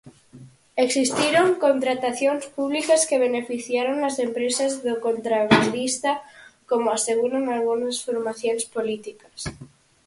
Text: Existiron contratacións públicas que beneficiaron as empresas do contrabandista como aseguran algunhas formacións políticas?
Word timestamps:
Existiron 0.85 1.49
contratacións 1.65 2.43
públicas 2.55 3.01
que 3.09 3.21
beneficiaron 3.27 3.97
as 4.09 4.15
empresas 4.27 4.71
do 4.85 4.93
contrabandista 5.05 6.11
como 6.69 6.87
aseguran 6.97 7.43
algunhas 7.55 7.97
formacións 8.05 8.63
políticas? 8.75 9.37